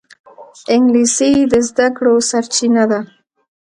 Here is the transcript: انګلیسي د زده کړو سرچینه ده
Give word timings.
انګلیسي 0.73 1.31
د 1.51 1.53
زده 1.69 1.87
کړو 1.97 2.15
سرچینه 2.29 2.83
ده 2.91 2.99